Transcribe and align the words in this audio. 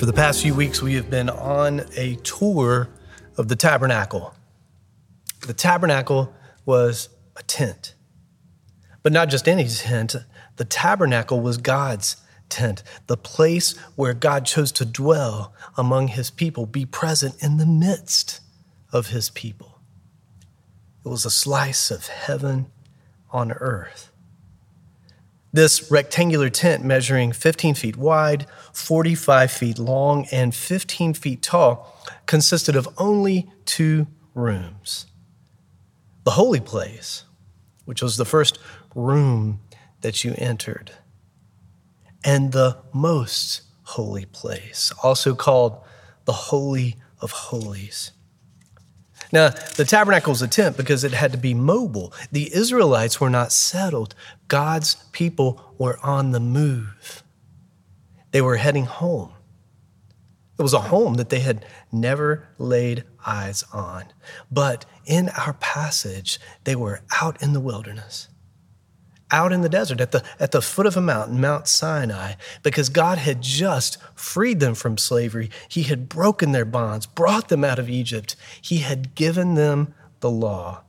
For 0.00 0.06
the 0.06 0.14
past 0.14 0.40
few 0.40 0.54
weeks, 0.54 0.80
we 0.80 0.94
have 0.94 1.10
been 1.10 1.28
on 1.28 1.82
a 1.94 2.14
tour 2.22 2.88
of 3.36 3.48
the 3.48 3.54
tabernacle. 3.54 4.34
The 5.46 5.52
tabernacle 5.52 6.32
was 6.64 7.10
a 7.36 7.42
tent, 7.42 7.92
but 9.02 9.12
not 9.12 9.28
just 9.28 9.46
any 9.46 9.68
tent. 9.68 10.16
The 10.56 10.64
tabernacle 10.64 11.42
was 11.42 11.58
God's 11.58 12.16
tent, 12.48 12.82
the 13.08 13.18
place 13.18 13.76
where 13.94 14.14
God 14.14 14.46
chose 14.46 14.72
to 14.72 14.86
dwell 14.86 15.52
among 15.76 16.08
his 16.08 16.30
people, 16.30 16.64
be 16.64 16.86
present 16.86 17.36
in 17.42 17.58
the 17.58 17.66
midst 17.66 18.40
of 18.94 19.08
his 19.08 19.28
people. 19.28 19.82
It 21.04 21.10
was 21.10 21.26
a 21.26 21.30
slice 21.30 21.90
of 21.90 22.06
heaven 22.06 22.70
on 23.32 23.52
earth. 23.52 24.09
This 25.52 25.90
rectangular 25.90 26.48
tent, 26.48 26.84
measuring 26.84 27.32
15 27.32 27.74
feet 27.74 27.96
wide, 27.96 28.46
45 28.72 29.50
feet 29.50 29.78
long, 29.78 30.26
and 30.30 30.54
15 30.54 31.14
feet 31.14 31.42
tall, 31.42 31.98
consisted 32.26 32.76
of 32.76 32.88
only 32.98 33.50
two 33.64 34.06
rooms. 34.34 35.06
The 36.24 36.32
holy 36.32 36.60
place, 36.60 37.24
which 37.84 38.00
was 38.00 38.16
the 38.16 38.24
first 38.24 38.60
room 38.94 39.60
that 40.02 40.22
you 40.22 40.34
entered, 40.38 40.92
and 42.22 42.52
the 42.52 42.78
most 42.92 43.62
holy 43.82 44.26
place, 44.26 44.92
also 45.02 45.34
called 45.34 45.82
the 46.26 46.32
Holy 46.32 46.96
of 47.20 47.32
Holies. 47.32 48.12
Now, 49.32 49.50
the 49.76 49.84
tabernacle 49.84 50.32
was 50.32 50.42
a 50.42 50.48
tent 50.48 50.76
because 50.76 51.04
it 51.04 51.12
had 51.12 51.32
to 51.32 51.38
be 51.38 51.54
mobile. 51.54 52.12
The 52.32 52.52
Israelites 52.54 53.20
were 53.20 53.30
not 53.30 53.52
settled, 53.52 54.14
God's 54.48 54.96
people 55.12 55.74
were 55.78 55.98
on 56.02 56.32
the 56.32 56.40
move. 56.40 57.22
They 58.32 58.40
were 58.40 58.56
heading 58.56 58.86
home. 58.86 59.32
It 60.58 60.62
was 60.62 60.74
a 60.74 60.80
home 60.80 61.14
that 61.14 61.30
they 61.30 61.40
had 61.40 61.64
never 61.90 62.48
laid 62.58 63.04
eyes 63.24 63.64
on. 63.72 64.04
But 64.50 64.84
in 65.06 65.30
our 65.30 65.54
passage, 65.54 66.38
they 66.64 66.76
were 66.76 67.00
out 67.20 67.42
in 67.42 67.54
the 67.54 67.60
wilderness 67.60 68.28
out 69.30 69.52
in 69.52 69.60
the 69.62 69.68
desert 69.68 70.00
at 70.00 70.12
the, 70.12 70.22
at 70.38 70.52
the 70.52 70.62
foot 70.62 70.86
of 70.86 70.96
a 70.96 71.00
mountain, 71.00 71.40
Mount 71.40 71.68
Sinai, 71.68 72.34
because 72.62 72.88
God 72.88 73.18
had 73.18 73.42
just 73.42 73.98
freed 74.14 74.60
them 74.60 74.74
from 74.74 74.98
slavery. 74.98 75.50
He 75.68 75.84
had 75.84 76.08
broken 76.08 76.52
their 76.52 76.64
bonds, 76.64 77.06
brought 77.06 77.48
them 77.48 77.64
out 77.64 77.78
of 77.78 77.88
Egypt. 77.88 78.36
He 78.60 78.78
had 78.78 79.14
given 79.14 79.54
them 79.54 79.94
the 80.20 80.30
law. 80.30 80.82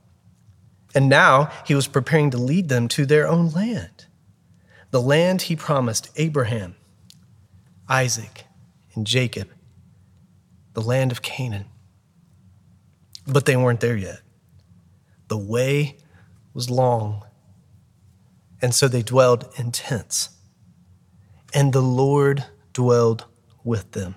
And 0.94 1.08
now 1.08 1.50
he 1.66 1.74
was 1.74 1.88
preparing 1.88 2.30
to 2.30 2.38
lead 2.38 2.68
them 2.68 2.88
to 2.88 3.06
their 3.06 3.26
own 3.26 3.50
land, 3.50 4.06
the 4.90 5.00
land 5.00 5.42
he 5.42 5.56
promised 5.56 6.10
Abraham, 6.16 6.74
Isaac, 7.88 8.44
and 8.94 9.06
Jacob, 9.06 9.48
the 10.74 10.82
land 10.82 11.12
of 11.12 11.22
Canaan. 11.22 11.66
But 13.26 13.46
they 13.46 13.56
weren't 13.56 13.80
there 13.80 13.96
yet. 13.96 14.20
The 15.28 15.38
way 15.38 15.96
was 16.52 16.68
long 16.68 17.24
and 18.62 18.74
so 18.74 18.86
they 18.88 19.02
dwelled 19.02 19.52
in 19.56 19.72
tents. 19.72 20.30
And 21.52 21.72
the 21.72 21.82
Lord 21.82 22.44
dwelled 22.72 23.26
with 23.64 23.90
them. 23.92 24.14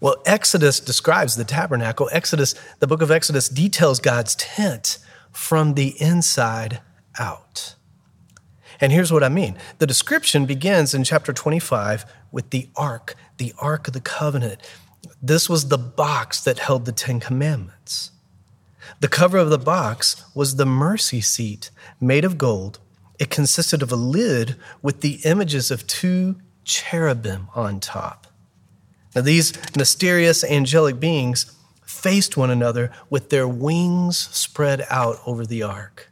Well, 0.00 0.22
Exodus 0.26 0.80
describes 0.80 1.36
the 1.36 1.44
tabernacle. 1.44 2.08
Exodus, 2.10 2.54
the 2.80 2.86
book 2.86 3.02
of 3.02 3.10
Exodus, 3.10 3.48
details 3.48 4.00
God's 4.00 4.34
tent 4.34 4.98
from 5.30 5.74
the 5.74 6.00
inside 6.00 6.80
out. 7.18 7.76
And 8.80 8.92
here's 8.92 9.12
what 9.12 9.22
I 9.22 9.28
mean 9.28 9.56
the 9.78 9.86
description 9.86 10.46
begins 10.46 10.94
in 10.94 11.04
chapter 11.04 11.32
25 11.32 12.04
with 12.30 12.50
the 12.50 12.68
ark, 12.76 13.14
the 13.38 13.54
ark 13.58 13.88
of 13.88 13.94
the 13.94 14.00
covenant. 14.00 14.60
This 15.22 15.48
was 15.48 15.68
the 15.68 15.78
box 15.78 16.42
that 16.42 16.58
held 16.58 16.84
the 16.84 16.92
Ten 16.92 17.20
Commandments. 17.20 18.10
The 19.00 19.08
cover 19.08 19.38
of 19.38 19.50
the 19.50 19.58
box 19.58 20.24
was 20.34 20.56
the 20.56 20.66
mercy 20.66 21.20
seat 21.20 21.70
made 22.00 22.24
of 22.24 22.38
gold 22.38 22.80
it 23.18 23.30
consisted 23.30 23.82
of 23.82 23.92
a 23.92 23.96
lid 23.96 24.56
with 24.82 25.00
the 25.00 25.20
images 25.24 25.70
of 25.70 25.86
two 25.86 26.36
cherubim 26.64 27.48
on 27.54 27.80
top. 27.80 28.26
Now, 29.14 29.22
these 29.22 29.54
mysterious 29.76 30.44
angelic 30.44 31.00
beings 31.00 31.56
faced 31.84 32.36
one 32.36 32.50
another 32.50 32.92
with 33.08 33.30
their 33.30 33.48
wings 33.48 34.18
spread 34.18 34.84
out 34.90 35.18
over 35.24 35.46
the 35.46 35.62
ark. 35.62 36.10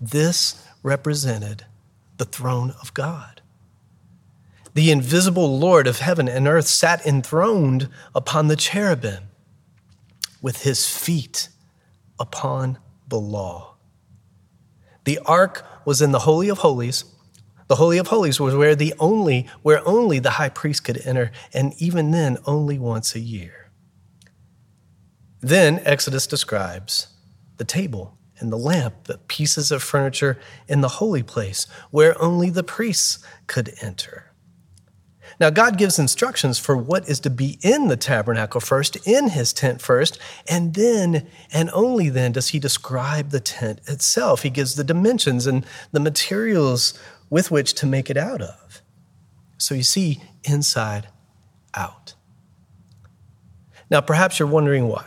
This 0.00 0.64
represented 0.82 1.64
the 2.18 2.24
throne 2.24 2.74
of 2.80 2.94
God. 2.94 3.40
The 4.74 4.90
invisible 4.90 5.58
Lord 5.58 5.86
of 5.86 6.00
heaven 6.00 6.28
and 6.28 6.46
earth 6.46 6.66
sat 6.66 7.04
enthroned 7.06 7.88
upon 8.14 8.48
the 8.48 8.56
cherubim 8.56 9.24
with 10.42 10.62
his 10.62 10.86
feet 10.86 11.48
upon 12.18 12.78
the 13.08 13.18
law. 13.18 13.73
The 15.04 15.18
ark 15.26 15.64
was 15.84 16.00
in 16.00 16.12
the 16.12 16.20
Holy 16.20 16.48
of 16.48 16.58
Holies. 16.58 17.04
The 17.68 17.76
Holy 17.76 17.98
of 17.98 18.08
Holies 18.08 18.40
was 18.40 18.54
where 18.54 18.74
the 18.74 18.94
only 18.98 19.48
where 19.62 19.86
only 19.86 20.18
the 20.18 20.32
high 20.32 20.48
priest 20.48 20.84
could 20.84 21.00
enter, 21.06 21.30
and 21.52 21.72
even 21.78 22.10
then 22.10 22.38
only 22.46 22.78
once 22.78 23.14
a 23.14 23.20
year. 23.20 23.70
Then 25.40 25.80
Exodus 25.84 26.26
describes 26.26 27.08
the 27.56 27.64
table 27.64 28.18
and 28.38 28.50
the 28.50 28.58
lamp, 28.58 29.04
the 29.04 29.18
pieces 29.28 29.70
of 29.70 29.82
furniture 29.82 30.38
in 30.68 30.80
the 30.80 30.88
holy 30.88 31.22
place 31.22 31.66
where 31.90 32.20
only 32.20 32.50
the 32.50 32.64
priests 32.64 33.18
could 33.46 33.74
enter. 33.80 34.33
Now, 35.40 35.50
God 35.50 35.78
gives 35.78 35.98
instructions 35.98 36.58
for 36.58 36.76
what 36.76 37.08
is 37.08 37.20
to 37.20 37.30
be 37.30 37.58
in 37.62 37.88
the 37.88 37.96
tabernacle 37.96 38.60
first, 38.60 38.96
in 39.06 39.30
his 39.30 39.52
tent 39.52 39.80
first, 39.80 40.18
and 40.48 40.74
then, 40.74 41.26
and 41.52 41.70
only 41.72 42.08
then, 42.08 42.32
does 42.32 42.48
he 42.48 42.58
describe 42.58 43.30
the 43.30 43.40
tent 43.40 43.80
itself. 43.86 44.42
He 44.42 44.50
gives 44.50 44.76
the 44.76 44.84
dimensions 44.84 45.46
and 45.46 45.66
the 45.92 46.00
materials 46.00 46.98
with 47.30 47.50
which 47.50 47.74
to 47.74 47.86
make 47.86 48.10
it 48.10 48.16
out 48.16 48.40
of. 48.40 48.82
So 49.58 49.74
you 49.74 49.82
see, 49.82 50.22
inside 50.44 51.08
out. 51.74 52.14
Now, 53.90 54.00
perhaps 54.00 54.38
you're 54.38 54.48
wondering 54.48 54.88
why. 54.88 55.06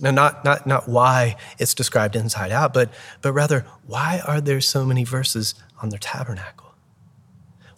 Now, 0.00 0.10
not, 0.10 0.44
not, 0.44 0.66
not 0.66 0.88
why 0.88 1.36
it's 1.58 1.74
described 1.74 2.16
inside 2.16 2.50
out, 2.50 2.74
but, 2.74 2.90
but 3.20 3.32
rather, 3.32 3.64
why 3.86 4.20
are 4.26 4.40
there 4.40 4.60
so 4.60 4.84
many 4.84 5.04
verses 5.04 5.54
on 5.80 5.90
the 5.90 5.98
tabernacle? 5.98 6.71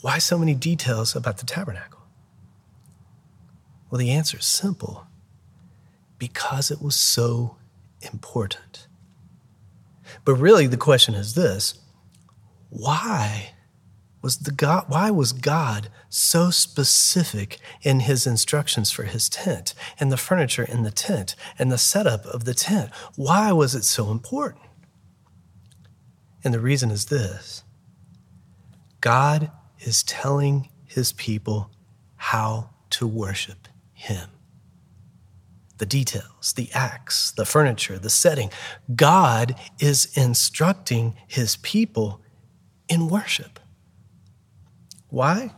Why 0.05 0.19
so 0.19 0.37
many 0.37 0.55
details 0.55 1.17
about 1.17 1.39
the 1.39 1.47
tabernacle? 1.47 2.03
Well, 3.89 3.99
the 3.99 4.11
answer 4.11 4.37
is 4.37 4.45
simple 4.45 5.07
because 6.19 6.71
it 6.71 6.83
was 6.83 6.95
so 6.95 7.57
important. 8.13 8.87
But 10.27 10.35
really, 10.35 10.67
the 10.67 10.77
question 10.77 11.15
is 11.15 11.35
this 11.35 11.81
why? 12.69 13.55
Was 14.21 14.41
the 14.41 14.51
God, 14.51 14.85
why 14.89 15.11
was 15.11 15.33
God 15.33 15.89
so 16.11 16.51
specific 16.51 17.59
in 17.81 18.01
his 18.01 18.27
instructions 18.27 18.91
for 18.91 19.05
his 19.05 19.31
tent 19.31 19.73
and 19.99 20.13
the 20.13 20.19
furniture 20.19 20.65
in 20.65 20.83
the 20.83 20.91
tent 20.91 21.35
and 21.59 21.73
the 21.73 21.79
setup 21.79 22.27
of 22.27 22.45
the 22.45 22.53
tent? 22.53 22.91
Why 23.17 23.53
was 23.53 23.75
it 23.75 23.85
so 23.85 24.11
important? 24.11 24.65
And 26.45 26.53
the 26.53 26.61
reason 26.61 26.91
is 26.91 27.07
this 27.07 27.65
God 29.01 29.51
is 29.87 30.03
telling 30.03 30.69
his 30.87 31.13
people 31.13 31.71
how 32.17 32.71
to 32.91 33.07
worship 33.07 33.69
him. 33.93 34.29
The 35.79 35.87
details, 35.87 36.53
the 36.55 36.71
acts, 36.73 37.33
the 37.33 37.45
furniture, 37.45 37.99
the 37.99 38.11
setting. 38.11 38.51
God 38.95 39.57
is 39.79 40.17
instructing 40.17 41.17
his 41.27 41.57
people 41.57 42.21
in 42.89 43.09
worship. 43.09 43.59
Why? 45.09 45.53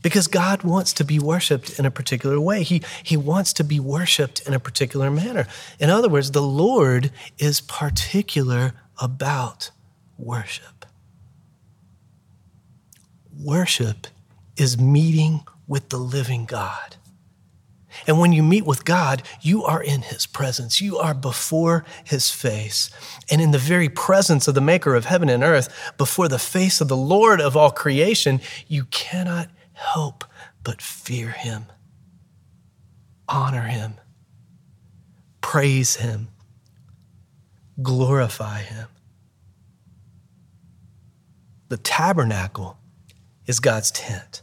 Because 0.00 0.28
God 0.28 0.62
wants 0.62 0.92
to 0.94 1.04
be 1.04 1.18
worshiped 1.18 1.78
in 1.78 1.84
a 1.84 1.90
particular 1.90 2.40
way. 2.40 2.62
He, 2.62 2.82
he 3.02 3.16
wants 3.16 3.52
to 3.54 3.64
be 3.64 3.80
worshiped 3.80 4.46
in 4.46 4.54
a 4.54 4.60
particular 4.60 5.10
manner. 5.10 5.46
In 5.80 5.90
other 5.90 6.08
words, 6.08 6.30
the 6.30 6.42
Lord 6.42 7.10
is 7.38 7.60
particular 7.60 8.74
about 9.00 9.72
worship. 10.16 10.77
Worship 13.42 14.08
is 14.56 14.78
meeting 14.78 15.44
with 15.66 15.90
the 15.90 15.98
living 15.98 16.44
God. 16.44 16.96
And 18.06 18.18
when 18.18 18.32
you 18.32 18.42
meet 18.42 18.66
with 18.66 18.84
God, 18.84 19.22
you 19.40 19.64
are 19.64 19.82
in 19.82 20.02
his 20.02 20.26
presence. 20.26 20.80
You 20.80 20.98
are 20.98 21.14
before 21.14 21.84
his 22.04 22.30
face. 22.30 22.90
And 23.30 23.40
in 23.40 23.50
the 23.50 23.58
very 23.58 23.88
presence 23.88 24.48
of 24.48 24.54
the 24.54 24.60
maker 24.60 24.94
of 24.94 25.04
heaven 25.04 25.28
and 25.28 25.42
earth, 25.42 25.92
before 25.96 26.28
the 26.28 26.38
face 26.38 26.80
of 26.80 26.88
the 26.88 26.96
Lord 26.96 27.40
of 27.40 27.56
all 27.56 27.70
creation, 27.70 28.40
you 28.66 28.84
cannot 28.84 29.48
help 29.72 30.24
but 30.64 30.82
fear 30.82 31.30
him, 31.30 31.66
honor 33.28 33.62
him, 33.62 33.94
praise 35.40 35.96
him, 35.96 36.28
glorify 37.80 38.62
him. 38.62 38.88
The 41.68 41.76
tabernacle 41.76 42.77
is 43.48 43.58
God's 43.58 43.90
tent. 43.90 44.42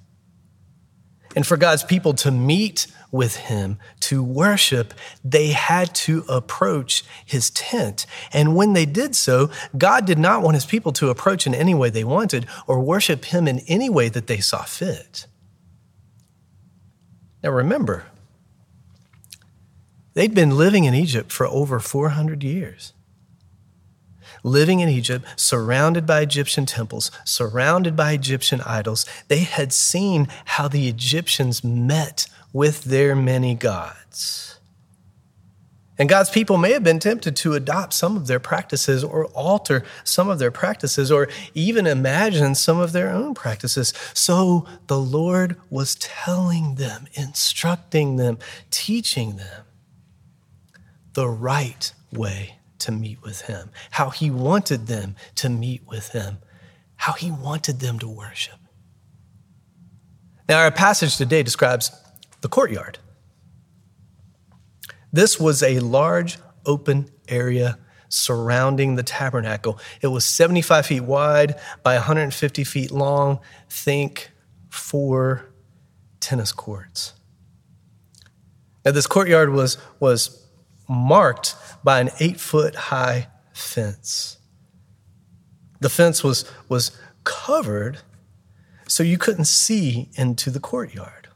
And 1.35 1.45
for 1.45 1.55
God's 1.55 1.83
people 1.83 2.13
to 2.15 2.31
meet 2.31 2.87
with 3.11 3.35
him, 3.37 3.77
to 4.01 4.23
worship, 4.23 4.93
they 5.23 5.49
had 5.49 5.93
to 5.95 6.25
approach 6.27 7.03
his 7.25 7.49
tent. 7.51 8.05
And 8.33 8.55
when 8.55 8.73
they 8.73 8.85
did 8.85 9.15
so, 9.15 9.49
God 9.77 10.05
did 10.05 10.17
not 10.17 10.41
want 10.41 10.55
his 10.55 10.65
people 10.65 10.91
to 10.93 11.09
approach 11.09 11.45
in 11.45 11.53
any 11.53 11.73
way 11.73 11.89
they 11.89 12.03
wanted 12.03 12.47
or 12.67 12.79
worship 12.79 13.25
him 13.25 13.47
in 13.47 13.59
any 13.67 13.89
way 13.89 14.09
that 14.09 14.27
they 14.27 14.39
saw 14.39 14.63
fit. 14.63 15.27
Now 17.43 17.51
remember, 17.51 18.05
they'd 20.13 20.33
been 20.33 20.57
living 20.57 20.85
in 20.85 20.95
Egypt 20.95 21.31
for 21.31 21.47
over 21.47 21.79
400 21.79 22.43
years 22.43 22.93
living 24.45 24.79
in 24.79 24.87
Egypt, 24.87 25.25
surrounded 25.35 26.05
by 26.05 26.21
Egyptian 26.21 26.65
temples, 26.67 27.09
surrounded 27.25 27.95
by 27.95 28.11
Egyptian 28.11 28.61
idols. 28.61 29.05
They 29.27 29.39
had 29.39 29.73
seen 29.73 30.27
how 30.45 30.67
the 30.67 30.87
Egyptians 30.87 31.63
met 31.63 32.27
with 32.53 32.83
their 32.83 33.15
many 33.15 33.55
gods. 33.55 34.59
And 35.97 36.09
God's 36.09 36.29
people 36.29 36.57
may 36.57 36.73
have 36.73 36.83
been 36.83 36.99
tempted 36.99 37.35
to 37.37 37.53
adopt 37.53 37.93
some 37.93 38.17
of 38.17 38.27
their 38.27 38.39
practices 38.39 39.03
or 39.03 39.25
alter 39.27 39.83
some 40.03 40.29
of 40.29 40.39
their 40.39 40.51
practices 40.51 41.09
or 41.09 41.27
even 41.53 41.87
imagine 41.87 42.53
some 42.53 42.79
of 42.79 42.91
their 42.91 43.09
own 43.09 43.33
practices. 43.33 43.93
So 44.13 44.67
the 44.87 44.99
Lord 44.99 45.55
was 45.69 45.95
telling 45.95 46.75
them, 46.75 47.07
instructing 47.13 48.17
them, 48.17 48.37
teaching 48.69 49.37
them 49.37 49.63
the 51.13 51.29
right 51.29 51.93
way 52.11 52.57
to 52.85 52.91
meet 52.91 53.21
with 53.23 53.41
him, 53.41 53.71
how 53.91 54.11
he 54.11 54.29
wanted 54.29 54.85
them 54.85 55.15
to 55.33 55.49
meet 55.49 55.81
with 55.87 56.09
him, 56.09 56.37
how 56.97 57.13
he 57.13 57.31
wanted 57.31 57.79
them 57.79 57.97
to 57.97 58.07
worship. 58.07 58.59
Now, 60.47 60.59
our 60.59 60.71
passage 60.71 61.17
today 61.17 61.41
describes 61.41 61.91
the 62.41 62.47
courtyard. 62.47 62.99
This 65.11 65.39
was 65.39 65.63
a 65.63 65.79
large 65.79 66.37
open 66.63 67.09
area 67.27 67.79
surrounding 68.07 68.95
the 68.95 69.03
tabernacle. 69.03 69.79
It 70.01 70.07
was 70.07 70.23
75 70.25 70.85
feet 70.85 71.01
wide 71.01 71.55
by 71.81 71.95
150 71.95 72.63
feet 72.63 72.91
long. 72.91 73.39
Think 73.67 74.29
four 74.69 75.51
tennis 76.19 76.51
courts. 76.51 77.13
Now, 78.85 78.91
this 78.91 79.07
courtyard 79.07 79.49
was, 79.49 79.79
was 79.99 80.44
marked 80.87 81.55
by 81.83 81.99
an 81.99 82.09
eight 82.19 82.39
foot 82.39 82.75
high 82.75 83.27
fence. 83.53 84.37
The 85.79 85.89
fence 85.89 86.23
was, 86.23 86.49
was 86.69 86.91
covered 87.23 87.99
so 88.87 89.03
you 89.03 89.17
couldn't 89.17 89.45
see 89.45 90.09
into 90.15 90.49
the 90.49 90.59
courtyard. 90.59 91.27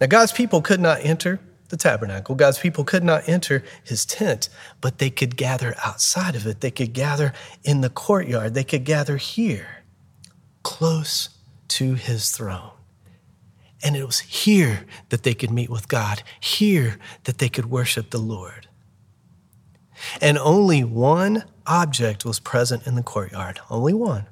Now, 0.00 0.06
God's 0.06 0.32
people 0.32 0.60
could 0.60 0.80
not 0.80 1.00
enter 1.02 1.40
the 1.68 1.76
tabernacle. 1.76 2.34
God's 2.34 2.58
people 2.58 2.84
could 2.84 3.04
not 3.04 3.28
enter 3.28 3.64
his 3.82 4.04
tent, 4.04 4.48
but 4.80 4.98
they 4.98 5.10
could 5.10 5.36
gather 5.36 5.74
outside 5.84 6.36
of 6.36 6.46
it. 6.46 6.60
They 6.60 6.70
could 6.70 6.92
gather 6.92 7.32
in 7.62 7.80
the 7.80 7.90
courtyard. 7.90 8.54
They 8.54 8.64
could 8.64 8.84
gather 8.84 9.16
here, 9.16 9.84
close 10.62 11.30
to 11.68 11.94
his 11.94 12.30
throne. 12.30 12.73
And 13.84 13.94
it 13.94 14.04
was 14.04 14.18
here 14.20 14.86
that 15.10 15.22
they 15.22 15.34
could 15.34 15.50
meet 15.50 15.70
with 15.70 15.86
God, 15.88 16.24
here 16.40 16.98
that 17.24 17.38
they 17.38 17.48
could 17.48 17.66
worship 17.66 18.10
the 18.10 18.18
Lord. 18.18 18.66
And 20.20 20.38
only 20.38 20.82
one 20.82 21.44
object 21.66 22.24
was 22.24 22.40
present 22.40 22.86
in 22.86 22.96
the 22.96 23.02
courtyard, 23.02 23.60
only 23.70 23.94
one 23.94 24.26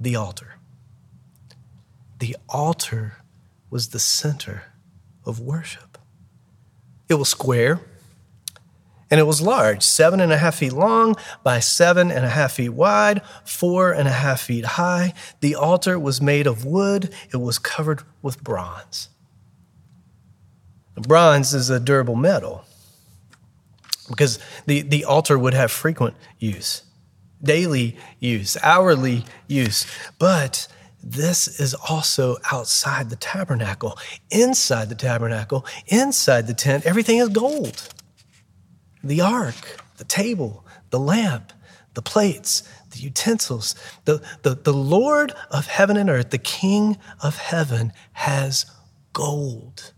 the 0.00 0.16
altar. 0.16 0.56
The 2.18 2.36
altar 2.48 3.14
was 3.70 3.88
the 3.88 3.98
center 3.98 4.72
of 5.24 5.40
worship. 5.40 5.98
It 7.08 7.14
was 7.14 7.28
square, 7.28 7.80
and 9.14 9.20
it 9.20 9.28
was 9.28 9.40
large, 9.40 9.84
seven 9.84 10.18
and 10.18 10.32
a 10.32 10.36
half 10.36 10.56
feet 10.56 10.72
long 10.72 11.14
by 11.44 11.60
seven 11.60 12.10
and 12.10 12.24
a 12.24 12.28
half 12.28 12.54
feet 12.54 12.70
wide, 12.70 13.22
four 13.44 13.92
and 13.92 14.08
a 14.08 14.10
half 14.10 14.40
feet 14.40 14.64
high. 14.64 15.14
The 15.38 15.54
altar 15.54 16.00
was 16.00 16.20
made 16.20 16.48
of 16.48 16.64
wood, 16.64 17.14
it 17.32 17.36
was 17.36 17.60
covered 17.60 18.02
with 18.22 18.42
bronze. 18.42 19.10
Bronze 20.96 21.54
is 21.54 21.70
a 21.70 21.78
durable 21.78 22.16
metal 22.16 22.64
because 24.08 24.40
the, 24.66 24.80
the 24.82 25.04
altar 25.04 25.38
would 25.38 25.54
have 25.54 25.70
frequent 25.70 26.16
use, 26.40 26.82
daily 27.40 27.96
use, 28.18 28.56
hourly 28.64 29.26
use. 29.46 29.86
But 30.18 30.66
this 31.00 31.60
is 31.60 31.72
also 31.72 32.38
outside 32.50 33.10
the 33.10 33.16
tabernacle. 33.16 33.96
Inside 34.32 34.88
the 34.88 34.96
tabernacle, 34.96 35.64
inside 35.86 36.48
the 36.48 36.54
tent, 36.54 36.84
everything 36.84 37.18
is 37.18 37.28
gold 37.28 37.94
the 39.08 39.20
ark, 39.20 39.80
the 39.98 40.04
table, 40.04 40.64
the 40.90 40.98
lamp, 40.98 41.52
the 41.94 42.02
plates, 42.02 42.62
the 42.90 42.98
utensils. 42.98 43.74
The, 44.04 44.22
the, 44.42 44.54
the 44.54 44.72
Lord 44.72 45.32
of 45.50 45.66
heaven 45.66 45.96
and 45.96 46.10
earth, 46.10 46.30
the 46.30 46.38
King 46.38 46.98
of 47.22 47.36
heaven, 47.36 47.92
has 48.14 48.66
gold 49.12 49.92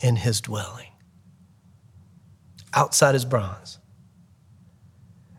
in 0.00 0.16
his 0.16 0.40
dwelling. 0.40 0.90
Outside 2.72 3.14
is 3.14 3.24
bronze. 3.24 3.78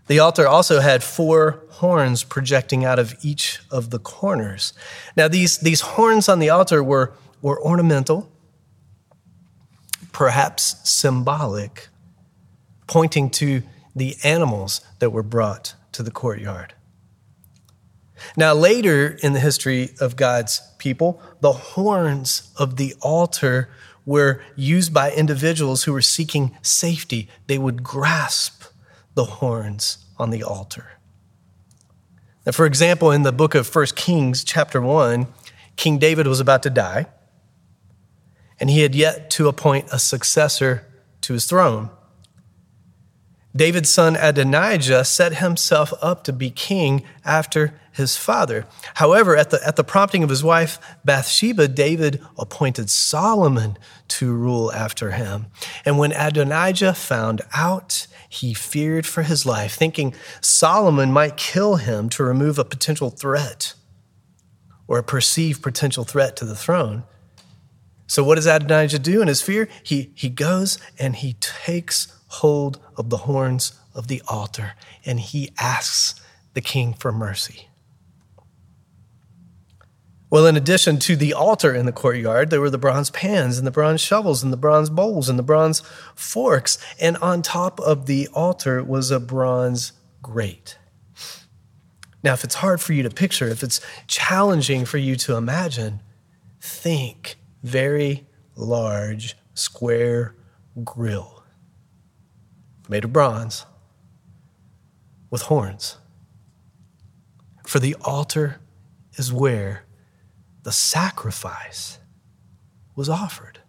The 0.08 0.20
altar 0.20 0.48
also 0.48 0.80
had 0.80 1.04
four 1.04 1.64
horns 1.72 2.24
projecting 2.24 2.86
out 2.86 3.00
of 3.00 3.16
each 3.24 3.60
of 3.72 3.90
the 3.90 4.00
corners. 4.00 4.74
Now, 5.18 5.28
these, 5.28 5.58
these 5.58 5.82
horns 5.82 6.30
on 6.30 6.40
the 6.40 6.50
altar 6.50 6.84
were, 6.84 7.14
were 7.42 7.62
ornamental, 7.62 8.32
perhaps 10.12 10.76
symbolic 10.88 11.90
pointing 12.88 13.30
to 13.32 13.64
the 13.96 14.16
animals 14.24 14.82
that 15.00 15.12
were 15.12 15.24
brought 15.24 15.76
to 15.94 16.04
the 16.04 16.12
courtyard. 16.12 16.74
Now, 18.38 18.54
later 18.54 19.18
in 19.22 19.34
the 19.34 19.40
history 19.40 19.90
of 20.00 20.16
God's 20.16 20.62
people, 20.78 21.22
the 21.42 21.52
horns 21.52 22.52
of 22.58 22.78
the 22.78 22.96
altar 23.02 23.70
were 24.06 24.42
used 24.56 24.94
by 24.94 25.12
individuals 25.12 25.84
who 25.84 25.94
were 25.94 26.02
seeking 26.02 26.56
safety. 26.62 27.28
They 27.48 27.58
would 27.58 27.84
grasp 27.84 28.64
the 29.16 29.26
horns 29.26 30.06
on 30.18 30.30
the 30.30 30.44
altar. 30.44 30.92
Now, 32.46 32.52
for 32.52 32.66
example, 32.66 33.12
in 33.12 33.24
the 33.24 33.32
book 33.32 33.56
of 33.56 33.74
1 33.74 33.88
Kings, 33.96 34.44
chapter 34.44 34.80
1, 34.80 35.28
King 35.76 35.98
David 35.98 36.28
was 36.28 36.40
about 36.40 36.64
to 36.64 36.70
die, 36.70 37.08
and 38.60 38.70
he 38.70 38.82
had 38.82 38.96
yet 38.96 39.30
to 39.32 39.48
appoint 39.48 39.88
a 39.92 40.00
successor 40.00 40.86
to 41.22 41.34
his 41.34 41.46
throne. 41.46 41.90
David's 43.56 43.90
son 43.90 44.18
Adonijah 44.18 45.06
set 45.06 45.38
himself 45.38 45.94
up 46.02 46.24
to 46.26 46.34
be 46.34 46.50
king 46.50 47.04
after 47.24 47.80
his 47.92 48.18
father. 48.18 48.66
However, 48.96 49.38
at 49.38 49.52
the, 49.52 49.66
at 49.66 49.78
the 49.78 49.84
prompting 49.84 50.24
of 50.24 50.30
his 50.30 50.44
wife 50.44 50.78
Bathsheba, 51.06 51.70
David 51.70 52.22
appointed 52.38 52.90
Solomon 52.90 53.78
to 54.10 54.34
rule 54.34 54.72
after 54.74 55.12
him. 55.12 55.48
And 55.86 55.98
when 55.98 56.12
Adonijah 56.12 56.94
found 56.94 57.42
out, 57.54 58.08
he 58.28 58.54
feared 58.54 59.06
for 59.06 59.24
his 59.24 59.46
life, 59.46 59.76
thinking 59.76 60.14
Solomon 60.42 61.14
might 61.14 61.38
kill 61.38 61.78
him 61.78 62.10
to 62.10 62.24
remove 62.24 62.60
a 62.60 62.66
potential 62.66 63.10
threat 63.10 63.74
or 64.88 64.98
a 64.98 65.04
perceived 65.04 65.64
potential 65.64 66.04
threat 66.04 66.36
to 66.36 66.46
the 66.46 66.56
throne. 66.56 67.04
So, 68.08 68.24
what 68.24 68.36
does 68.36 68.46
Adonijah 68.46 69.00
do 69.00 69.22
in 69.22 69.28
his 69.28 69.42
fear? 69.42 69.70
He, 69.82 70.12
he 70.16 70.30
goes 70.30 70.78
and 71.00 71.16
he 71.16 71.34
takes 71.40 72.15
hold 72.28 72.80
of 72.98 73.10
the 73.10 73.18
horns 73.18 73.74
of 73.94 74.08
the 74.08 74.22
altar 74.28 74.74
and 75.06 75.20
he 75.20 75.52
asks 75.60 76.22
the 76.54 76.62
king 76.62 76.94
for 76.94 77.12
mercy. 77.12 77.68
Well, 80.30 80.48
in 80.48 80.58
addition 80.58 80.98
to 81.00 81.16
the 81.16 81.34
altar 81.34 81.74
in 81.74 81.86
the 81.86 81.92
courtyard, 81.92 82.50
there 82.50 82.60
were 82.60 82.70
the 82.70 82.78
bronze 82.78 83.10
pans 83.10 83.58
and 83.58 83.66
the 83.66 83.72
bronze 83.72 84.02
shovels 84.02 84.44
and 84.44 84.52
the 84.52 84.58
bronze 84.58 84.90
bowls 84.90 85.30
and 85.30 85.40
the 85.40 85.44
bronze 85.44 85.82
forks. 86.16 86.78
And 87.00 87.16
on 87.18 87.42
top 87.42 87.80
of 87.80 88.06
the 88.06 88.28
altar 88.34 88.84
was 88.84 89.12
a 89.12 89.20
bronze 89.20 89.94
grate. 90.22 90.78
Now, 92.24 92.34
if 92.34 92.44
it's 92.44 92.56
hard 92.56 92.82
for 92.82 92.94
you 92.94 93.04
to 93.04 93.10
picture, 93.12 93.48
if 93.48 93.62
it's 93.62 93.80
challenging 94.08 94.84
for 94.84 94.98
you 94.98 95.16
to 95.18 95.36
imagine, 95.36 96.02
think 96.60 97.36
very 97.62 98.26
large 98.56 99.38
square 99.54 100.36
grill 100.84 101.35
made 102.90 103.04
of 103.04 103.14
bronze 103.14 103.66
with 105.30 105.44
horns. 105.44 105.98
For 107.66 107.80
the 107.80 107.96
altar 108.02 108.62
is 109.16 109.34
where 109.34 109.84
the 110.64 110.72
sacrifice 110.72 112.00
was 112.96 113.10
offered 113.10 113.60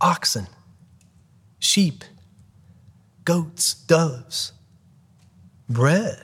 oxen, 0.00 0.46
sheep, 1.58 2.04
goats, 3.24 3.72
doves, 3.72 4.52
bread. 5.68 6.22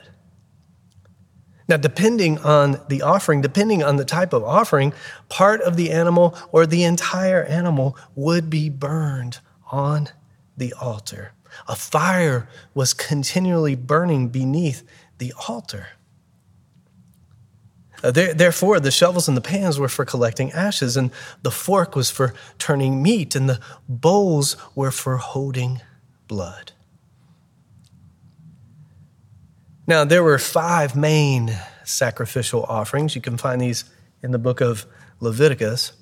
Now, 1.67 1.77
depending 1.77 2.37
on 2.39 2.81
the 2.89 3.01
offering, 3.01 3.41
depending 3.41 3.81
on 3.81 3.95
the 3.95 4.05
type 4.05 4.33
of 4.33 4.43
offering, 4.43 4.93
part 5.29 5.61
of 5.61 5.77
the 5.77 5.91
animal 5.91 6.37
or 6.51 6.67
the 6.67 6.83
entire 6.83 7.43
animal 7.43 7.97
would 8.13 8.49
be 8.49 8.69
burned 8.69 9.39
on 9.71 10.09
the 10.57 10.73
altar. 10.73 11.31
A 11.67 11.75
fire 11.75 12.47
was 12.73 12.93
continually 12.93 13.75
burning 13.75 14.29
beneath 14.29 14.83
the 15.17 15.33
altar. 15.47 15.87
Uh, 18.03 18.11
therefore, 18.11 18.79
the 18.79 18.89
shovels 18.89 19.27
and 19.27 19.37
the 19.37 19.41
pans 19.41 19.77
were 19.77 19.87
for 19.87 20.05
collecting 20.05 20.51
ashes, 20.51 20.97
and 20.97 21.11
the 21.43 21.51
fork 21.51 21.95
was 21.95 22.09
for 22.09 22.33
turning 22.57 23.03
meat, 23.03 23.35
and 23.35 23.47
the 23.47 23.59
bowls 23.87 24.57
were 24.73 24.91
for 24.91 25.17
holding 25.17 25.81
blood. 26.27 26.71
Now, 29.85 30.03
there 30.03 30.23
were 30.23 30.39
five 30.39 30.95
main 30.95 31.55
sacrificial 31.83 32.63
offerings. 32.63 33.15
You 33.15 33.21
can 33.21 33.37
find 33.37 33.61
these 33.61 33.85
in 34.23 34.31
the 34.31 34.39
book 34.39 34.61
of 34.61 34.85
Leviticus. 35.19 35.93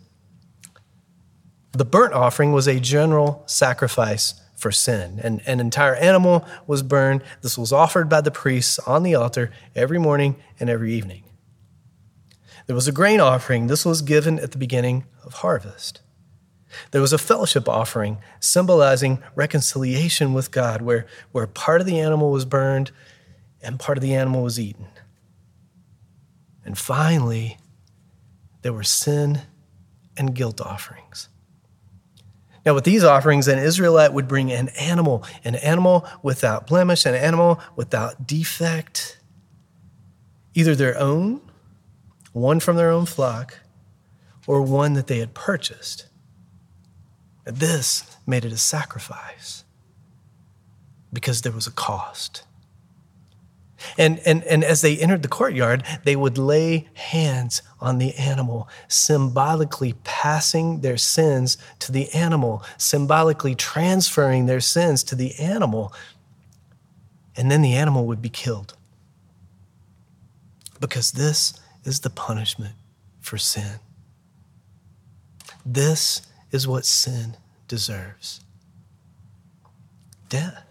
The 1.72 1.86
burnt 1.86 2.14
offering 2.14 2.52
was 2.52 2.68
a 2.68 2.80
general 2.80 3.44
sacrifice 3.46 4.40
for 4.60 4.72
sin. 4.72 5.20
And 5.24 5.42
an 5.48 5.60
entire 5.60 5.96
animal 5.96 6.46
was 6.68 6.84
burned. 6.84 7.24
This 7.42 7.58
was 7.58 7.72
offered 7.72 8.10
by 8.10 8.22
the 8.22 8.32
priests 8.32 8.78
on 8.80 9.04
the 9.04 9.16
altar 9.16 9.52
every 9.76 9.98
morning 9.98 10.36
and 10.60 10.70
every 10.70 10.94
evening. 10.94 11.24
There 12.68 12.76
was 12.76 12.88
a 12.88 12.92
grain 12.92 13.20
offering. 13.20 13.68
This 13.68 13.86
was 13.86 14.02
given 14.02 14.38
at 14.40 14.52
the 14.52 14.58
beginning 14.58 15.06
of 15.24 15.36
harvest. 15.36 16.02
There 16.92 17.02
was 17.02 17.14
a 17.14 17.18
fellowship 17.18 17.68
offering 17.68 18.20
symbolizing 18.40 19.24
reconciliation 19.34 20.34
with 20.34 20.52
God, 20.52 20.82
where, 20.82 21.08
where 21.32 21.48
part 21.48 21.82
of 21.82 21.88
the 21.88 22.00
animal 22.00 22.32
was 22.32 22.46
burned 22.46 22.92
and 23.62 23.80
part 23.80 23.98
of 23.98 24.04
the 24.04 24.14
animal 24.14 24.44
was 24.44 24.60
eaten. 24.60 24.88
And 26.64 26.78
finally, 26.78 27.58
there 28.62 28.74
were 28.74 28.84
sin 28.84 29.42
and 30.16 30.36
guilt 30.36 30.62
offerings. 30.62 31.30
Now, 32.66 32.74
with 32.74 32.84
these 32.84 33.04
offerings, 33.04 33.48
an 33.48 33.60
Israelite 33.60 34.14
would 34.14 34.28
bring 34.28 34.52
an 34.52 34.70
animal, 34.70 35.24
an 35.44 35.56
animal 35.56 36.06
without 36.22 36.68
blemish, 36.68 37.06
an 37.06 37.16
animal 37.16 37.60
without 37.76 38.28
defect, 38.28 39.20
either 40.54 40.76
their 40.76 40.98
own, 40.98 41.42
one 42.34 42.60
from 42.60 42.76
their 42.76 42.90
own 42.90 43.06
flock, 43.06 43.60
or 44.46 44.62
one 44.62 44.94
that 44.94 45.08
they 45.08 45.20
had 45.20 45.34
purchased. 45.34 46.08
This 47.46 48.18
made 48.28 48.46
it 48.46 48.52
a 48.52 48.58
sacrifice 48.58 49.64
because 51.12 51.42
there 51.42 51.52
was 51.52 51.68
a 51.68 51.72
cost. 51.72 52.44
And, 53.98 54.20
and, 54.26 54.44
and 54.44 54.64
as 54.64 54.82
they 54.82 54.98
entered 54.98 55.22
the 55.22 55.28
courtyard, 55.28 55.84
they 56.04 56.16
would 56.16 56.38
lay 56.38 56.88
hands 56.94 57.62
on 57.80 57.98
the 57.98 58.14
animal, 58.16 58.68
symbolically 58.88 59.94
passing 60.04 60.82
their 60.82 60.98
sins 60.98 61.58
to 61.80 61.92
the 61.92 62.10
animal, 62.14 62.64
symbolically 62.78 63.56
transferring 63.56 64.46
their 64.46 64.60
sins 64.60 65.04
to 65.04 65.16
the 65.16 65.38
animal. 65.40 65.94
And 67.36 67.50
then 67.50 67.62
the 67.62 67.74
animal 67.74 68.06
would 68.06 68.22
be 68.22 68.30
killed. 68.30 68.76
Because 70.80 71.12
this 71.12 71.54
is 71.84 72.02
the 72.02 72.10
punishment 72.10 72.76
for 73.20 73.38
sin. 73.38 73.80
This 75.66 76.22
is 76.52 76.68
what 76.68 76.86
sin 76.86 77.38
deserves 77.68 78.42
death. 80.30 80.69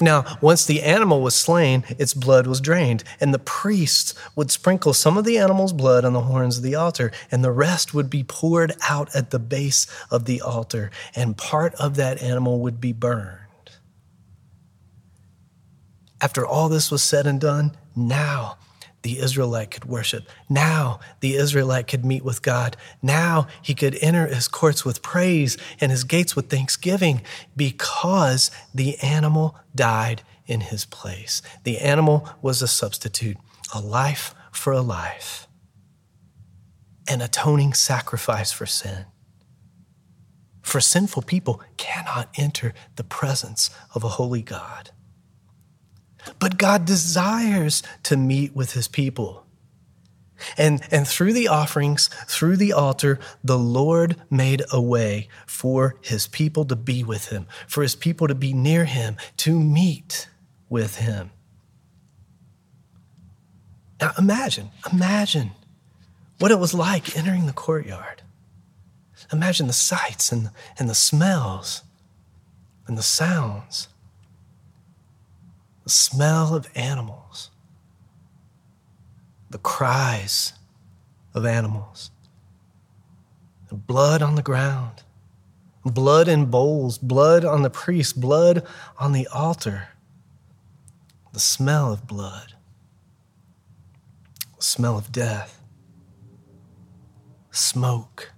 Now, 0.00 0.24
once 0.40 0.64
the 0.64 0.82
animal 0.82 1.22
was 1.22 1.34
slain, 1.34 1.84
its 1.98 2.14
blood 2.14 2.46
was 2.46 2.60
drained, 2.60 3.04
and 3.20 3.32
the 3.32 3.38
priests 3.38 4.14
would 4.36 4.50
sprinkle 4.50 4.92
some 4.92 5.18
of 5.18 5.24
the 5.24 5.38
animal's 5.38 5.72
blood 5.72 6.04
on 6.04 6.12
the 6.12 6.22
horns 6.22 6.58
of 6.58 6.62
the 6.62 6.74
altar, 6.74 7.12
and 7.30 7.42
the 7.42 7.52
rest 7.52 7.94
would 7.94 8.10
be 8.10 8.24
poured 8.24 8.72
out 8.88 9.14
at 9.14 9.30
the 9.30 9.38
base 9.38 9.86
of 10.10 10.24
the 10.24 10.40
altar, 10.40 10.90
and 11.14 11.36
part 11.36 11.74
of 11.74 11.96
that 11.96 12.22
animal 12.22 12.60
would 12.60 12.80
be 12.80 12.92
burned. 12.92 13.38
After 16.20 16.44
all 16.44 16.68
this 16.68 16.90
was 16.90 17.02
said 17.02 17.26
and 17.26 17.40
done, 17.40 17.76
now 17.94 18.58
the 19.02 19.18
Israelite 19.18 19.70
could 19.70 19.84
worship. 19.84 20.28
Now 20.48 21.00
the 21.20 21.34
Israelite 21.34 21.86
could 21.86 22.04
meet 22.04 22.24
with 22.24 22.42
God. 22.42 22.76
Now 23.02 23.46
he 23.62 23.74
could 23.74 23.96
enter 24.00 24.26
his 24.26 24.48
courts 24.48 24.84
with 24.84 25.02
praise 25.02 25.56
and 25.80 25.90
his 25.90 26.04
gates 26.04 26.34
with 26.34 26.50
thanksgiving 26.50 27.22
because 27.56 28.50
the 28.74 28.98
animal 28.98 29.56
died 29.74 30.22
in 30.46 30.62
his 30.62 30.84
place. 30.84 31.42
The 31.64 31.78
animal 31.78 32.28
was 32.42 32.62
a 32.62 32.68
substitute, 32.68 33.36
a 33.74 33.80
life 33.80 34.34
for 34.50 34.72
a 34.72 34.80
life, 34.80 35.46
an 37.06 37.20
atoning 37.20 37.74
sacrifice 37.74 38.50
for 38.50 38.66
sin. 38.66 39.04
For 40.62 40.80
sinful 40.80 41.22
people 41.22 41.62
cannot 41.76 42.28
enter 42.36 42.74
the 42.96 43.04
presence 43.04 43.70
of 43.94 44.04
a 44.04 44.08
holy 44.08 44.42
God. 44.42 44.90
But 46.38 46.58
God 46.58 46.84
desires 46.84 47.82
to 48.04 48.16
meet 48.16 48.54
with 48.54 48.72
his 48.72 48.88
people. 48.88 49.44
And, 50.56 50.80
and 50.90 51.06
through 51.06 51.32
the 51.32 51.48
offerings, 51.48 52.08
through 52.26 52.56
the 52.56 52.72
altar, 52.72 53.18
the 53.42 53.58
Lord 53.58 54.16
made 54.30 54.62
a 54.72 54.80
way 54.80 55.28
for 55.46 55.96
his 56.00 56.28
people 56.28 56.64
to 56.66 56.76
be 56.76 57.02
with 57.02 57.28
him, 57.28 57.46
for 57.66 57.82
his 57.82 57.96
people 57.96 58.28
to 58.28 58.34
be 58.34 58.52
near 58.52 58.84
him, 58.84 59.16
to 59.38 59.58
meet 59.58 60.28
with 60.68 60.96
him. 60.96 61.30
Now 64.00 64.12
imagine, 64.16 64.70
imagine 64.92 65.52
what 66.38 66.52
it 66.52 66.58
was 66.60 66.72
like 66.72 67.16
entering 67.16 67.46
the 67.46 67.52
courtyard. 67.52 68.22
Imagine 69.32 69.66
the 69.66 69.72
sights 69.72 70.30
and, 70.30 70.50
and 70.78 70.88
the 70.88 70.94
smells 70.94 71.82
and 72.86 72.96
the 72.96 73.02
sounds 73.02 73.88
the 75.88 75.92
smell 75.92 76.54
of 76.54 76.68
animals, 76.74 77.50
the 79.48 79.56
cries 79.56 80.52
of 81.32 81.46
animals, 81.46 82.10
the 83.70 83.74
blood 83.74 84.20
on 84.20 84.34
the 84.34 84.42
ground, 84.42 85.02
blood 85.86 86.28
in 86.28 86.44
bowls, 86.44 86.98
blood 86.98 87.42
on 87.42 87.62
the 87.62 87.70
priest, 87.70 88.20
blood 88.20 88.66
on 88.98 89.12
the 89.12 89.26
altar, 89.28 89.88
the 91.32 91.40
smell 91.40 91.90
of 91.90 92.06
blood, 92.06 92.52
the 94.58 94.62
smell 94.62 94.98
of 94.98 95.10
death, 95.10 95.62
smoke, 97.50 98.32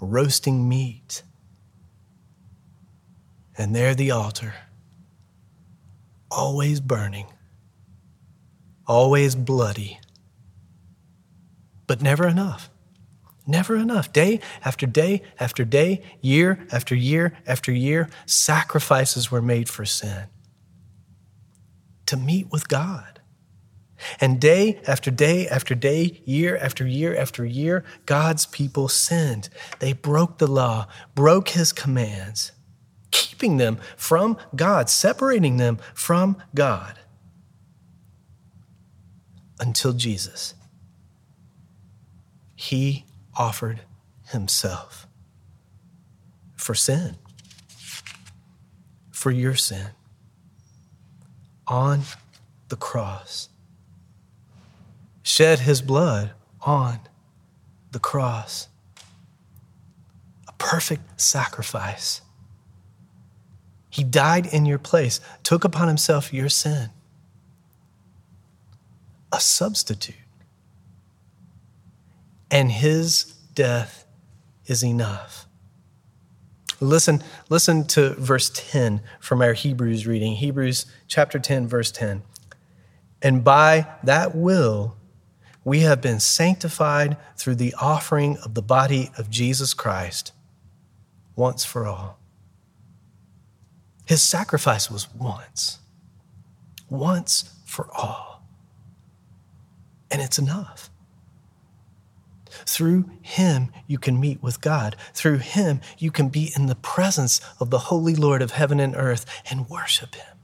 roasting 0.00 0.68
meat. 0.68 1.24
And 3.58 3.74
there 3.74 3.96
the 3.96 4.12
altar 4.12 4.54
always 6.32 6.80
burning, 6.80 7.26
always 8.86 9.34
bloody, 9.34 10.00
but 11.86 12.02
never 12.02 12.26
enough. 12.26 12.70
Never 13.46 13.76
enough. 13.76 14.12
Day 14.12 14.40
after 14.64 14.86
day 14.86 15.22
after 15.40 15.64
day, 15.64 16.00
year 16.20 16.64
after 16.70 16.94
year 16.94 17.36
after 17.46 17.72
year, 17.72 18.08
sacrifices 18.24 19.30
were 19.32 19.42
made 19.42 19.68
for 19.68 19.84
sin 19.84 20.26
to 22.06 22.16
meet 22.16 22.50
with 22.52 22.68
God. 22.68 23.20
And 24.20 24.40
day 24.40 24.80
after 24.86 25.10
day 25.10 25.48
after 25.48 25.74
day, 25.74 26.22
year 26.24 26.56
after 26.56 26.86
year 26.86 27.16
after 27.16 27.44
year, 27.44 27.84
God's 28.06 28.46
people 28.46 28.88
sinned. 28.88 29.48
They 29.80 29.92
broke 29.92 30.38
the 30.38 30.46
law, 30.46 30.88
broke 31.14 31.50
his 31.50 31.72
commands 31.72 32.52
keeping 33.12 33.58
them 33.58 33.78
from 33.96 34.36
God, 34.56 34.90
separating 34.90 35.58
them 35.58 35.78
from 35.94 36.42
God 36.54 36.98
until 39.60 39.92
Jesus. 39.92 40.54
He 42.56 43.04
offered 43.36 43.80
himself 44.28 45.06
for 46.56 46.74
sin, 46.74 47.16
for 49.10 49.30
your 49.30 49.54
sin, 49.54 49.88
on 51.66 52.02
the 52.68 52.76
cross, 52.76 53.48
shed 55.22 55.60
his 55.60 55.82
blood 55.82 56.32
on 56.62 57.00
the 57.92 57.98
cross, 57.98 58.68
a 60.48 60.52
perfect 60.52 61.20
sacrifice. 61.20 62.20
He 63.92 64.04
died 64.04 64.46
in 64.46 64.64
your 64.64 64.78
place, 64.78 65.20
took 65.42 65.64
upon 65.64 65.86
himself 65.86 66.32
your 66.32 66.48
sin, 66.48 66.88
a 69.30 69.38
substitute. 69.38 70.14
And 72.50 72.72
his 72.72 73.24
death 73.54 74.06
is 74.64 74.82
enough. 74.82 75.46
Listen, 76.80 77.22
listen 77.50 77.84
to 77.88 78.14
verse 78.14 78.50
10 78.54 79.02
from 79.20 79.42
our 79.42 79.52
Hebrews 79.52 80.06
reading. 80.06 80.36
Hebrews 80.36 80.86
chapter 81.06 81.38
10, 81.38 81.68
verse 81.68 81.92
10. 81.92 82.22
And 83.20 83.44
by 83.44 83.88
that 84.04 84.34
will, 84.34 84.96
we 85.64 85.80
have 85.80 86.00
been 86.00 86.18
sanctified 86.18 87.18
through 87.36 87.56
the 87.56 87.74
offering 87.78 88.38
of 88.38 88.54
the 88.54 88.62
body 88.62 89.10
of 89.18 89.28
Jesus 89.28 89.74
Christ 89.74 90.32
once 91.36 91.62
for 91.62 91.86
all. 91.86 92.21
His 94.06 94.22
sacrifice 94.22 94.90
was 94.90 95.12
once, 95.14 95.78
once 96.88 97.54
for 97.64 97.88
all. 97.94 98.42
And 100.10 100.20
it's 100.20 100.38
enough. 100.38 100.90
Through 102.66 103.10
him, 103.22 103.72
you 103.86 103.98
can 103.98 104.20
meet 104.20 104.42
with 104.42 104.60
God. 104.60 104.96
Through 105.14 105.38
him, 105.38 105.80
you 105.98 106.10
can 106.10 106.28
be 106.28 106.52
in 106.54 106.66
the 106.66 106.74
presence 106.74 107.40
of 107.58 107.70
the 107.70 107.78
Holy 107.78 108.14
Lord 108.14 108.42
of 108.42 108.52
heaven 108.52 108.78
and 108.78 108.94
earth 108.96 109.24
and 109.50 109.68
worship 109.68 110.14
him. 110.14 110.36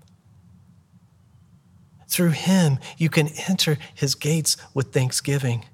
Through 2.09 2.31
him, 2.31 2.79
you 2.97 3.11
can 3.11 3.29
enter 3.49 3.79
his 3.95 4.15
gates 4.15 4.57
with 4.73 4.93
thanksgiving 4.93 5.67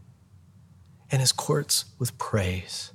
and 1.11 1.21
his 1.21 1.33
courts 1.33 1.85
with 1.99 2.19
praise. 2.19 2.93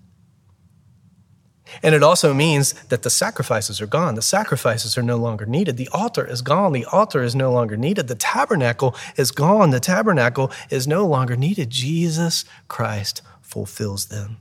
And 1.83 1.95
it 1.95 2.03
also 2.03 2.33
means 2.33 2.73
that 2.89 3.03
the 3.03 3.09
sacrifices 3.09 3.81
are 3.81 3.88
gone. 3.88 4.15
The 4.15 4.21
sacrifices 4.21 4.97
are 4.97 5.03
no 5.03 5.17
longer 5.17 5.45
needed. 5.45 5.77
The 5.77 5.89
altar 5.91 6.25
is 6.25 6.41
gone. 6.41 6.73
The 6.73 6.85
altar 6.85 7.21
is 7.21 7.35
no 7.35 7.51
longer 7.51 7.77
needed. 7.77 8.07
The 8.07 8.15
tabernacle 8.15 8.95
is 9.15 9.31
gone. 9.31 9.69
The 9.69 9.79
tabernacle 9.79 10.51
is 10.69 10.88
no 10.88 11.05
longer 11.05 11.35
needed. 11.35 11.69
Jesus 11.69 12.45
Christ 12.67 13.21
fulfills 13.41 14.07
them. 14.07 14.38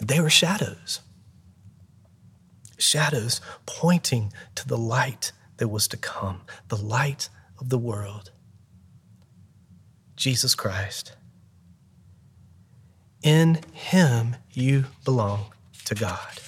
They 0.00 0.20
were 0.20 0.30
shadows, 0.30 1.00
shadows 2.76 3.40
pointing 3.64 4.32
to 4.54 4.68
the 4.68 4.76
light 4.76 5.32
that 5.56 5.68
was 5.68 5.88
to 5.88 5.96
come, 5.96 6.42
the 6.68 6.76
light 6.76 7.28
of 7.58 7.70
the 7.70 7.78
world. 7.78 8.30
Jesus 10.16 10.54
Christ. 10.54 11.16
In 13.26 13.58
him 13.72 14.36
you 14.52 14.84
belong 15.04 15.46
to 15.86 15.96
God. 15.96 16.40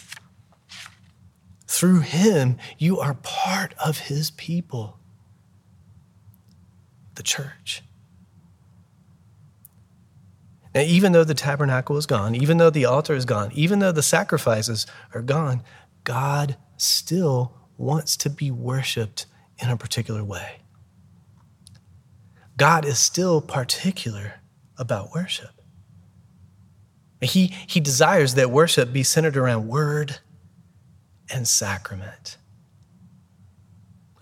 Through 1.66 2.00
him 2.02 2.56
you 2.78 3.00
are 3.00 3.14
part 3.14 3.74
of 3.84 3.98
his 3.98 4.30
people, 4.30 5.00
the 7.16 7.24
church. 7.24 7.82
Now, 10.72 10.82
even 10.82 11.10
though 11.10 11.24
the 11.24 11.34
tabernacle 11.34 11.96
is 11.96 12.06
gone, 12.06 12.36
even 12.36 12.58
though 12.58 12.70
the 12.70 12.84
altar 12.84 13.14
is 13.14 13.24
gone, 13.24 13.50
even 13.54 13.80
though 13.80 13.90
the 13.90 14.00
sacrifices 14.00 14.86
are 15.12 15.22
gone, 15.22 15.64
God 16.04 16.56
still 16.76 17.54
wants 17.76 18.16
to 18.18 18.30
be 18.30 18.52
worshiped 18.52 19.26
in 19.60 19.68
a 19.68 19.76
particular 19.76 20.22
way. 20.22 20.60
God 22.56 22.84
is 22.84 23.00
still 23.00 23.40
particular 23.40 24.34
about 24.76 25.10
worship. 25.12 25.57
He, 27.20 27.48
he 27.66 27.80
desires 27.80 28.34
that 28.34 28.50
worship 28.50 28.92
be 28.92 29.02
centered 29.02 29.36
around 29.36 29.68
word 29.68 30.18
and 31.30 31.46
sacrament. 31.46 32.36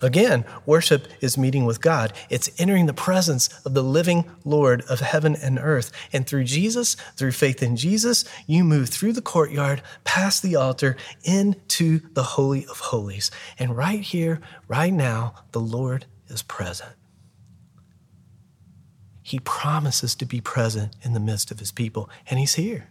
Again, 0.01 0.45
worship 0.65 1.07
is 1.21 1.37
meeting 1.37 1.65
with 1.65 1.81
God. 1.81 2.13
It's 2.29 2.51
entering 2.59 2.85
the 2.85 2.93
presence 2.93 3.49
of 3.65 3.73
the 3.73 3.83
living 3.83 4.25
Lord 4.45 4.83
of 4.83 4.99
heaven 4.99 5.35
and 5.35 5.57
earth. 5.57 5.91
And 6.13 6.27
through 6.27 6.43
Jesus, 6.43 6.95
through 7.15 7.31
faith 7.31 7.63
in 7.63 7.75
Jesus, 7.75 8.23
you 8.45 8.63
move 8.63 8.89
through 8.89 9.13
the 9.13 9.23
courtyard, 9.23 9.81
past 10.03 10.43
the 10.43 10.55
altar, 10.55 10.97
into 11.23 12.01
the 12.13 12.23
Holy 12.23 12.65
of 12.67 12.79
Holies. 12.79 13.31
And 13.57 13.75
right 13.75 14.01
here, 14.01 14.39
right 14.67 14.93
now, 14.93 15.33
the 15.51 15.59
Lord 15.59 16.05
is 16.27 16.43
present. 16.43 16.91
He 19.27 19.39
promises 19.39 20.15
to 20.15 20.25
be 20.25 20.39
present 20.39 20.95
in 21.01 21.11
the 21.11 21.19
midst 21.19 21.51
of 21.51 21.59
his 21.59 21.69
people, 21.69 22.09
and 22.29 22.39
he's 22.39 22.55
here. 22.55 22.87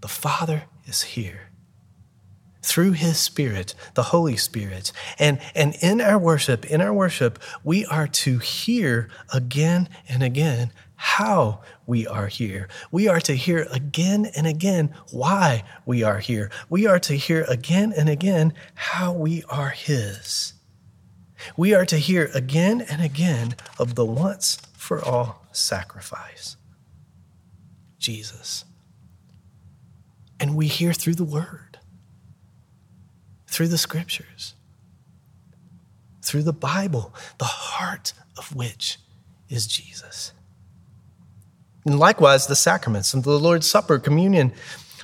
The 0.00 0.08
Father 0.08 0.64
is 0.86 1.02
here. 1.02 1.50
Through 2.62 2.92
his 2.92 3.16
spirit 3.16 3.76
the 3.94 4.02
holy 4.02 4.36
spirit 4.36 4.90
and 5.20 5.38
and 5.54 5.76
in 5.80 6.00
our 6.00 6.18
worship 6.18 6.64
in 6.64 6.80
our 6.80 6.92
worship 6.92 7.38
we 7.62 7.86
are 7.86 8.08
to 8.08 8.38
hear 8.38 9.08
again 9.32 9.88
and 10.08 10.20
again 10.20 10.72
how 10.96 11.60
we 11.86 12.08
are 12.08 12.26
here. 12.26 12.66
We 12.90 13.06
are 13.06 13.20
to 13.20 13.34
hear 13.34 13.68
again 13.70 14.26
and 14.36 14.48
again 14.48 14.92
why 15.12 15.62
we 15.84 16.02
are 16.02 16.18
here. 16.18 16.50
We 16.68 16.88
are 16.88 16.98
to 16.98 17.14
hear 17.14 17.44
again 17.48 17.92
and 17.96 18.08
again 18.08 18.52
how 18.74 19.12
we 19.12 19.44
are 19.48 19.68
his 19.68 20.54
we 21.56 21.74
are 21.74 21.84
to 21.86 21.98
hear 21.98 22.30
again 22.34 22.80
and 22.80 23.02
again 23.02 23.54
of 23.78 23.94
the 23.94 24.04
once 24.04 24.58
for 24.76 25.04
all 25.04 25.46
sacrifice 25.52 26.56
Jesus 27.98 28.64
and 30.38 30.54
we 30.54 30.66
hear 30.66 30.92
through 30.92 31.14
the 31.14 31.24
word 31.24 31.66
through 33.56 33.68
the 33.68 33.78
scriptures, 33.78 34.52
through 36.20 36.42
the 36.42 36.52
Bible, 36.52 37.14
the 37.38 37.46
heart 37.46 38.12
of 38.36 38.54
which 38.54 38.98
is 39.48 39.66
Jesus. 39.66 40.34
And 41.86 41.98
likewise, 41.98 42.46
the 42.46 42.54
sacraments 42.54 43.14
and 43.14 43.24
the 43.24 43.38
Lord's 43.38 43.66
Supper, 43.66 43.98
communion, 43.98 44.52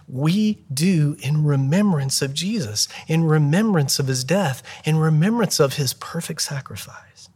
we 0.08 0.64
do 0.72 1.16
in 1.20 1.44
remembrance 1.44 2.22
of 2.22 2.34
Jesus, 2.34 2.88
in 3.08 3.24
remembrance 3.24 3.98
of 3.98 4.06
his 4.06 4.24
death, 4.24 4.62
in 4.84 4.96
remembrance 4.96 5.60
of 5.60 5.74
his 5.74 5.94
perfect 5.94 6.42
sacrifice. 6.42 7.28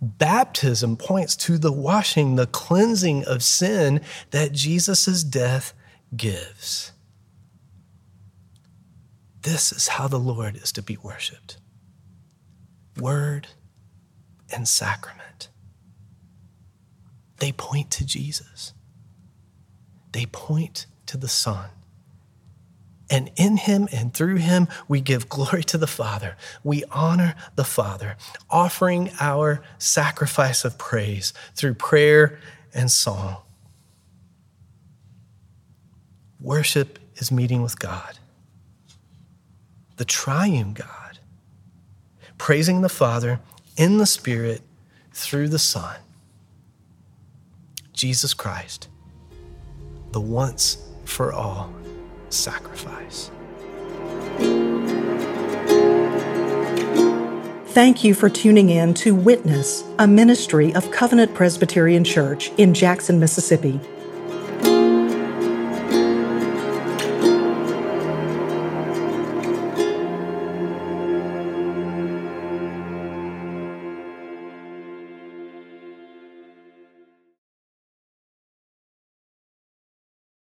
Baptism 0.00 0.96
points 0.96 1.36
to 1.36 1.58
the 1.58 1.72
washing, 1.72 2.36
the 2.36 2.46
cleansing 2.46 3.24
of 3.24 3.42
sin 3.42 4.00
that 4.30 4.52
Jesus' 4.52 5.22
death 5.22 5.74
gives. 6.16 6.92
This 9.42 9.72
is 9.72 9.88
how 9.88 10.08
the 10.08 10.18
Lord 10.18 10.56
is 10.56 10.72
to 10.72 10.82
be 10.82 10.96
worshiped 10.96 11.56
word 12.98 13.48
and 14.52 14.68
sacrament. 14.68 15.48
They 17.38 17.52
point 17.52 17.90
to 17.92 18.04
Jesus, 18.04 18.74
they 20.12 20.26
point 20.26 20.86
to 21.10 21.16
the 21.16 21.28
Son. 21.28 21.70
And 23.10 23.32
in 23.34 23.56
him 23.56 23.88
and 23.92 24.14
through 24.14 24.36
him, 24.36 24.68
we 24.86 25.00
give 25.00 25.28
glory 25.28 25.64
to 25.64 25.78
the 25.78 25.88
Father. 25.88 26.36
We 26.62 26.84
honor 26.92 27.34
the 27.56 27.64
Father, 27.64 28.16
offering 28.48 29.10
our 29.18 29.62
sacrifice 29.78 30.64
of 30.64 30.78
praise 30.78 31.32
through 31.56 31.74
prayer 31.74 32.38
and 32.72 32.88
song. 32.88 33.38
Worship 36.40 37.00
is 37.16 37.32
meeting 37.32 37.62
with 37.62 37.78
God 37.78 38.18
the 39.96 40.04
triune 40.06 40.72
God, 40.72 41.18
praising 42.38 42.80
the 42.80 42.88
Father 42.88 43.38
in 43.76 43.98
the 43.98 44.06
Spirit 44.06 44.62
through 45.12 45.48
the 45.48 45.58
Son, 45.58 45.96
Jesus 47.92 48.32
Christ, 48.32 48.88
the 50.12 50.20
once 50.22 50.89
for 51.10 51.32
all 51.32 51.72
sacrifice. 52.28 53.30
Thank 57.70 58.02
you 58.02 58.14
for 58.14 58.28
tuning 58.28 58.70
in 58.70 58.94
to 58.94 59.14
Witness, 59.14 59.84
a 59.98 60.06
ministry 60.06 60.74
of 60.74 60.90
Covenant 60.90 61.34
Presbyterian 61.34 62.02
Church 62.02 62.50
in 62.58 62.74
Jackson, 62.74 63.20
Mississippi. 63.20 63.80